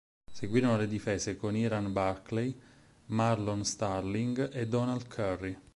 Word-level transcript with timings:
Seguirono 0.31 0.77
le 0.77 0.87
difese 0.87 1.37
con 1.37 1.55
Iran 1.55 1.93
Barkley, 1.93 2.59
Marlon 3.09 3.63
Starling 3.63 4.49
e 4.51 4.67
Donald 4.67 5.07
Curry. 5.07 5.55